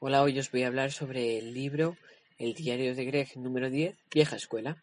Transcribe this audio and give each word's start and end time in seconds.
Hola, 0.00 0.20
hoy 0.24 0.36
os 0.36 0.50
voy 0.50 0.64
a 0.64 0.66
hablar 0.66 0.90
sobre 0.90 1.38
el 1.38 1.54
libro 1.54 1.96
El 2.38 2.54
diario 2.54 2.92
de 2.92 3.04
Greg 3.04 3.36
número 3.36 3.70
10, 3.70 3.96
Vieja 4.12 4.34
Escuela. 4.34 4.82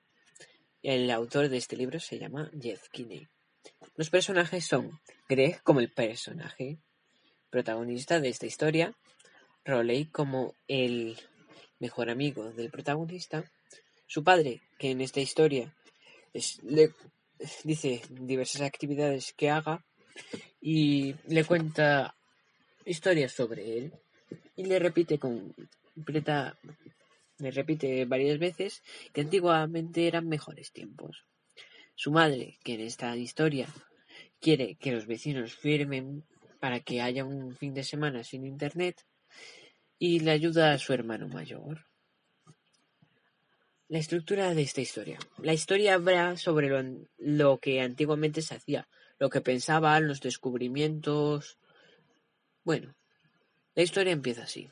El 0.81 1.11
autor 1.11 1.49
de 1.49 1.57
este 1.57 1.75
libro 1.75 1.99
se 1.99 2.17
llama 2.17 2.49
Jeff 2.57 2.87
Kinney. 2.87 3.27
Los 3.97 4.09
personajes 4.09 4.65
son 4.65 5.01
Greg 5.27 5.61
como 5.61 5.81
el 5.81 5.91
personaje 5.91 6.77
protagonista 7.49 8.21
de 8.21 8.29
esta 8.29 8.45
historia, 8.45 8.93
Roley 9.65 10.05
como 10.05 10.55
el 10.69 11.17
mejor 11.79 12.09
amigo 12.09 12.53
del 12.53 12.71
protagonista, 12.71 13.43
su 14.07 14.23
padre, 14.23 14.61
que 14.79 14.91
en 14.91 15.01
esta 15.01 15.19
historia 15.19 15.75
le 16.63 16.93
dice 17.65 18.03
diversas 18.09 18.61
actividades 18.61 19.33
que 19.33 19.49
haga 19.49 19.83
y 20.61 21.13
le 21.27 21.43
cuenta 21.43 22.15
historias 22.85 23.31
sobre 23.31 23.77
él 23.77 23.93
y 24.55 24.65
le 24.65 24.79
repite 24.79 25.19
completa 25.19 26.57
le 27.37 27.51
repite 27.51 28.05
varias 28.05 28.39
veces 28.39 28.81
que 29.13 29.21
antiguamente 29.21 30.07
eran 30.07 30.27
mejores 30.27 30.71
tiempos. 30.71 31.25
Su 31.95 32.11
madre, 32.11 32.57
que 32.63 32.75
en 32.75 32.81
esta 32.81 33.15
historia 33.15 33.67
quiere 34.39 34.75
que 34.75 34.91
los 34.91 35.05
vecinos 35.05 35.55
firmen 35.55 36.23
para 36.59 36.79
que 36.79 37.01
haya 37.01 37.25
un 37.25 37.55
fin 37.55 37.73
de 37.73 37.83
semana 37.83 38.23
sin 38.23 38.45
internet, 38.45 39.05
y 39.97 40.19
le 40.19 40.31
ayuda 40.31 40.73
a 40.73 40.77
su 40.77 40.93
hermano 40.93 41.27
mayor. 41.27 41.85
La 43.87 43.99
estructura 43.99 44.53
de 44.53 44.63
esta 44.63 44.81
historia. 44.81 45.19
La 45.37 45.53
historia 45.53 45.93
habla 45.93 46.37
sobre 46.37 46.69
lo, 46.69 47.07
lo 47.17 47.59
que 47.59 47.81
antiguamente 47.81 48.41
se 48.41 48.55
hacía, 48.55 48.87
lo 49.19 49.29
que 49.29 49.41
pensaban, 49.41 50.07
los 50.07 50.21
descubrimientos, 50.21 51.59
bueno, 52.65 52.95
la 53.75 53.83
historia 53.83 54.11
empieza 54.11 54.43
así. 54.43 54.69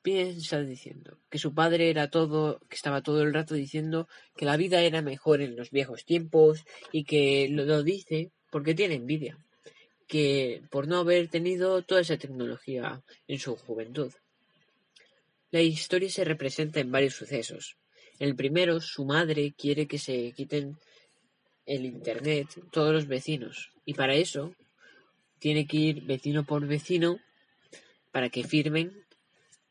Piensa 0.00 0.60
diciendo 0.60 1.18
que 1.28 1.38
su 1.38 1.52
padre 1.52 1.90
era 1.90 2.08
todo, 2.08 2.60
que 2.68 2.76
estaba 2.76 3.02
todo 3.02 3.22
el 3.22 3.34
rato 3.34 3.54
diciendo 3.54 4.08
que 4.36 4.46
la 4.46 4.56
vida 4.56 4.80
era 4.80 5.02
mejor 5.02 5.42
en 5.42 5.56
los 5.56 5.70
viejos 5.70 6.04
tiempos 6.04 6.64
y 6.92 7.04
que 7.04 7.48
lo, 7.50 7.82
dice 7.82 8.30
porque 8.50 8.74
tiene 8.74 8.94
envidia, 8.94 9.36
que 10.06 10.62
por 10.70 10.86
no 10.86 10.98
haber 10.98 11.28
tenido 11.28 11.82
toda 11.82 12.00
esa 12.00 12.16
tecnología 12.16 13.02
en 13.26 13.38
su 13.40 13.56
juventud. 13.56 14.12
La 15.50 15.60
historia 15.60 16.10
se 16.10 16.24
representa 16.24 16.78
en 16.78 16.92
varios 16.92 17.14
sucesos. 17.14 17.76
El 18.20 18.36
primero, 18.36 18.80
su 18.80 19.04
madre 19.04 19.52
quiere 19.56 19.88
que 19.88 19.98
se 19.98 20.32
quiten 20.32 20.78
el 21.66 21.84
Internet 21.84 22.48
todos 22.70 22.92
los 22.92 23.06
vecinos 23.08 23.72
y 23.84 23.94
para 23.94 24.14
eso 24.14 24.54
tiene 25.38 25.66
que 25.66 25.76
ir 25.76 26.02
vecino 26.02 26.44
por 26.44 26.66
vecino 26.66 27.18
para 28.12 28.28
que 28.28 28.44
firmen 28.44 29.04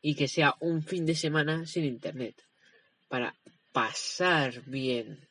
y 0.00 0.14
que 0.14 0.28
sea 0.28 0.54
un 0.60 0.82
fin 0.82 1.06
de 1.06 1.14
semana 1.14 1.66
sin 1.66 1.84
internet 1.84 2.34
para 3.08 3.34
pasar 3.72 4.62
bien 4.66 5.26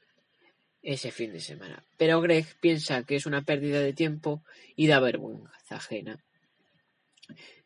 ese 0.82 1.12
fin 1.12 1.34
de 1.34 1.40
semana. 1.40 1.84
Pero 1.98 2.22
Greg 2.22 2.46
piensa 2.60 3.04
que 3.04 3.16
es 3.16 3.26
una 3.26 3.44
pérdida 3.44 3.80
de 3.80 3.94
tiempo 3.94 4.44
y 4.76 4.88
da 4.88 5.00
vergüenza 5.00 5.76
ajena. 5.76 6.24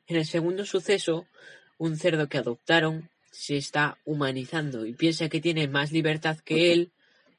En 0.07 0.17
el 0.17 0.25
segundo 0.25 0.65
suceso, 0.65 1.27
un 1.77 1.97
cerdo 1.97 2.27
que 2.27 2.37
adoptaron 2.37 3.09
se 3.31 3.57
está 3.57 3.97
humanizando 4.05 4.85
y 4.85 4.93
piensa 4.93 5.29
que 5.29 5.39
tiene 5.39 5.67
más 5.67 5.91
libertad 5.91 6.37
que 6.39 6.73
él 6.73 6.91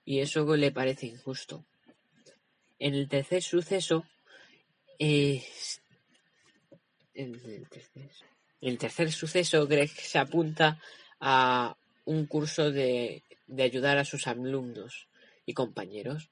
y 0.04 0.20
eso 0.20 0.56
le 0.56 0.72
parece 0.72 1.06
injusto. 1.06 1.64
En 2.78 2.94
el 2.94 3.08
tercer 3.08 3.42
suceso, 3.42 4.06
en 4.98 5.42
el 8.60 8.78
tercer 8.78 9.10
suceso, 9.12 9.66
Greg 9.66 9.90
se 9.90 10.18
apunta 10.18 10.80
a 11.20 11.76
un 12.04 12.26
curso 12.26 12.70
de, 12.70 13.22
de 13.46 13.62
ayudar 13.62 13.98
a 13.98 14.04
sus 14.04 14.26
alumnos 14.26 15.08
y 15.46 15.54
compañeros. 15.54 16.30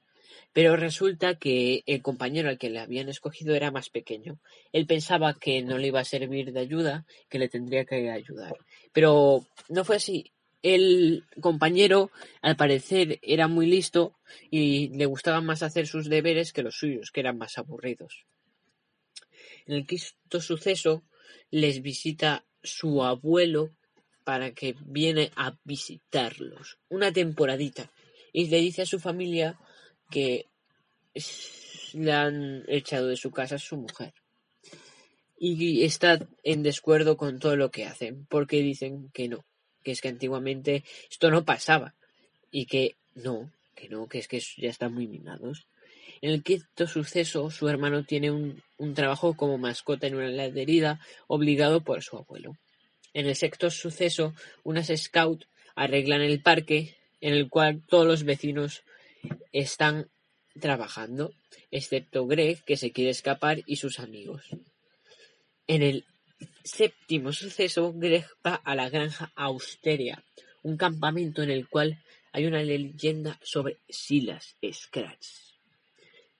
Pero 0.53 0.75
resulta 0.75 1.35
que 1.35 1.83
el 1.85 2.01
compañero 2.01 2.49
al 2.49 2.57
que 2.57 2.69
le 2.69 2.79
habían 2.79 3.09
escogido 3.09 3.55
era 3.55 3.71
más 3.71 3.89
pequeño. 3.89 4.39
Él 4.71 4.85
pensaba 4.85 5.33
que 5.33 5.61
no 5.61 5.77
le 5.77 5.87
iba 5.87 5.99
a 5.99 6.05
servir 6.05 6.51
de 6.51 6.59
ayuda, 6.59 7.05
que 7.29 7.39
le 7.39 7.49
tendría 7.49 7.85
que 7.85 8.09
ayudar. 8.09 8.53
Pero 8.93 9.45
no 9.69 9.83
fue 9.83 9.97
así. 9.97 10.31
El 10.61 11.25
compañero, 11.39 12.11
al 12.41 12.55
parecer, 12.55 13.19
era 13.21 13.47
muy 13.47 13.65
listo 13.65 14.13
y 14.49 14.89
le 14.89 15.05
gustaba 15.05 15.41
más 15.41 15.63
hacer 15.63 15.87
sus 15.87 16.07
deberes 16.07 16.53
que 16.53 16.63
los 16.63 16.75
suyos, 16.75 17.11
que 17.11 17.21
eran 17.21 17.37
más 17.37 17.57
aburridos. 17.57 18.25
En 19.71 19.77
el 19.77 19.87
quinto 19.87 20.41
suceso 20.41 21.01
les 21.49 21.81
visita 21.81 22.43
su 22.61 23.05
abuelo 23.05 23.69
para 24.25 24.51
que 24.51 24.75
viene 24.85 25.31
a 25.37 25.57
visitarlos. 25.63 26.77
Una 26.89 27.13
temporadita. 27.13 27.89
Y 28.33 28.47
le 28.47 28.57
dice 28.57 28.81
a 28.81 28.85
su 28.85 28.99
familia 28.99 29.57
que 30.09 30.47
le 31.93 32.11
han 32.11 32.65
echado 32.67 33.07
de 33.07 33.15
su 33.15 33.31
casa 33.31 33.55
a 33.55 33.59
su 33.59 33.77
mujer. 33.77 34.13
Y 35.39 35.85
está 35.85 36.19
en 36.43 36.63
descuerdo 36.63 37.15
con 37.15 37.39
todo 37.39 37.55
lo 37.55 37.71
que 37.71 37.85
hacen 37.85 38.25
porque 38.25 38.57
dicen 38.57 39.09
que 39.13 39.29
no, 39.29 39.45
que 39.83 39.91
es 39.91 40.01
que 40.01 40.09
antiguamente 40.09 40.83
esto 41.09 41.31
no 41.31 41.45
pasaba. 41.45 41.95
Y 42.51 42.65
que 42.65 42.97
no, 43.15 43.49
que 43.73 43.87
no, 43.87 44.09
que 44.09 44.17
es 44.17 44.27
que 44.27 44.41
ya 44.57 44.69
están 44.69 44.93
muy 44.93 45.07
minados. 45.07 45.65
En 46.21 46.29
el 46.29 46.43
quinto 46.43 46.85
suceso, 46.85 47.49
su 47.49 47.67
hermano 47.67 48.03
tiene 48.03 48.29
un, 48.29 48.61
trabajo 48.93 49.35
como 49.35 49.57
mascota 49.57 50.05
en 50.05 50.15
una 50.15 50.27
heladería 50.27 50.99
obligado 51.27 51.81
por 51.81 52.03
su 52.03 52.15
abuelo. 52.15 52.57
En 53.13 53.25
el 53.25 53.35
sexto 53.35 53.71
suceso, 53.71 54.35
unas 54.63 54.91
scouts 54.95 55.47
arreglan 55.75 56.21
el 56.21 56.41
parque 56.41 56.95
en 57.21 57.33
el 57.33 57.49
cual 57.49 57.81
todos 57.87 58.05
los 58.05 58.23
vecinos 58.23 58.83
están 59.51 60.09
trabajando, 60.59 61.33
excepto 61.71 62.27
Greg, 62.27 62.63
que 62.65 62.77
se 62.77 62.91
quiere 62.91 63.09
escapar, 63.09 63.61
y 63.65 63.77
sus 63.77 63.99
amigos. 63.99 64.43
En 65.65 65.81
el 65.81 66.05
séptimo 66.63 67.33
suceso, 67.33 67.93
Greg 67.93 68.27
va 68.45 68.55
a 68.55 68.75
la 68.75 68.89
granja 68.89 69.31
Austeria, 69.35 70.23
un 70.61 70.77
campamento 70.77 71.41
en 71.41 71.49
el 71.49 71.67
cual 71.67 72.03
hay 72.31 72.45
una 72.45 72.61
leyenda 72.61 73.39
sobre 73.41 73.79
Silas 73.89 74.55
Scratch 74.71 75.50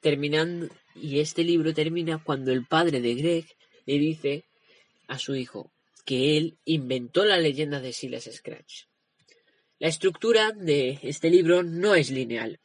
terminando 0.02 0.68
y 0.96 1.20
este 1.20 1.44
libro 1.44 1.74
termina 1.74 2.22
cuando 2.24 2.52
el 2.52 2.66
padre 2.66 3.00
de 3.00 3.16
Greg 3.16 3.46
le 3.86 4.00
dice 4.00 4.46
a 5.08 5.18
su 5.18 5.36
hijo 5.36 5.72
que 6.06 6.38
él 6.38 6.58
inventó 6.66 7.24
la 7.24 7.38
leyenda 7.38 7.80
de 7.80 7.94
Silas 7.94 8.30
Scratch. 8.32 8.86
La 9.80 9.88
estructura 9.88 10.52
de 10.52 11.00
este 11.04 11.30
libro 11.30 11.64
no 11.64 11.96
es 11.96 12.12
lineal, 12.12 12.60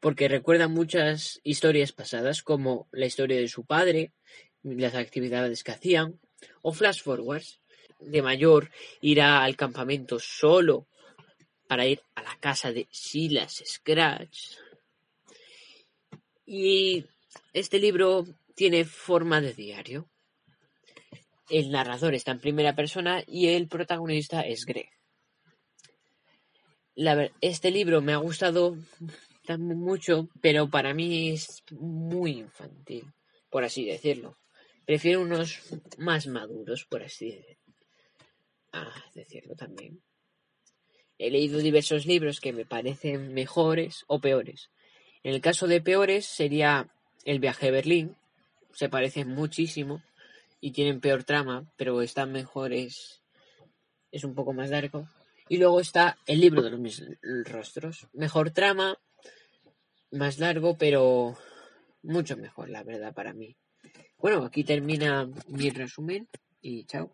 porque 0.00 0.28
recuerda 0.28 0.68
muchas 0.68 1.40
historias 1.44 1.92
pasadas, 1.92 2.42
como 2.42 2.88
la 2.92 3.06
historia 3.06 3.36
de 3.36 3.48
su 3.48 3.64
padre, 3.64 4.12
las 4.62 4.94
actividades 4.94 5.62
que 5.62 5.72
hacían, 5.72 6.20
o 6.62 6.72
flash 6.72 7.02
forwards. 7.02 7.60
De 8.00 8.22
mayor 8.22 8.70
irá 9.00 9.44
al 9.44 9.54
campamento 9.54 10.18
solo 10.18 10.88
para 11.68 11.86
ir 11.86 12.00
a 12.16 12.22
la 12.22 12.36
casa 12.40 12.72
de 12.72 12.88
Silas 12.90 13.62
Scratch, 13.64 14.56
y 16.44 17.04
este 17.52 17.78
libro 17.78 18.24
tiene 18.54 18.84
forma 18.84 19.40
de 19.40 19.54
diario. 19.54 20.08
El 21.48 21.70
narrador 21.70 22.14
está 22.14 22.32
en 22.32 22.40
primera 22.40 22.74
persona 22.74 23.22
y 23.26 23.48
el 23.48 23.68
protagonista 23.68 24.42
es 24.42 24.64
Greg. 24.64 24.88
este 27.40 27.70
libro 27.70 28.00
me 28.00 28.12
ha 28.12 28.18
gustado 28.18 28.76
mucho, 29.58 30.28
pero 30.40 30.70
para 30.70 30.94
mí 30.94 31.30
es 31.30 31.62
muy 31.70 32.38
infantil, 32.38 33.04
por 33.50 33.64
así 33.64 33.84
decirlo. 33.84 34.38
Prefiero 34.84 35.20
unos 35.20 35.60
más 35.98 36.26
maduros, 36.26 36.86
por 36.88 37.02
así 37.02 37.38
decirlo 39.14 39.54
también. 39.54 40.02
He 41.18 41.30
leído 41.30 41.58
diversos 41.58 42.06
libros 42.06 42.40
que 42.40 42.52
me 42.52 42.64
parecen 42.64 43.32
mejores 43.32 44.04
o 44.08 44.20
peores, 44.20 44.70
en 45.24 45.34
el 45.34 45.40
caso 45.40 45.66
de 45.66 45.80
peores 45.80 46.26
sería 46.26 46.88
El 47.24 47.38
viaje 47.38 47.68
a 47.68 47.72
Berlín, 47.72 48.16
se 48.72 48.88
parece 48.88 49.24
muchísimo 49.24 50.02
y 50.60 50.72
tienen 50.72 51.00
peor 51.00 51.24
trama, 51.24 51.66
pero 51.76 52.02
están 52.02 52.32
mejores. 52.32 53.22
Es 54.10 54.24
un 54.24 54.34
poco 54.34 54.52
más 54.52 54.70
largo. 54.70 55.08
Y 55.48 55.58
luego 55.58 55.80
está 55.80 56.18
el 56.26 56.40
libro 56.40 56.62
de 56.62 56.70
los 56.70 56.80
mis 56.80 57.04
rostros. 57.44 58.06
Mejor 58.12 58.50
trama, 58.50 58.98
más 60.10 60.38
largo, 60.38 60.76
pero 60.78 61.36
mucho 62.02 62.36
mejor, 62.36 62.70
la 62.70 62.82
verdad, 62.84 63.12
para 63.12 63.32
mí. 63.32 63.56
Bueno, 64.18 64.44
aquí 64.44 64.62
termina 64.62 65.28
mi 65.48 65.70
resumen 65.70 66.28
y 66.60 66.84
chao. 66.84 67.10